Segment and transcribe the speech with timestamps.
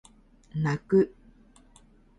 [0.57, 1.13] 泣く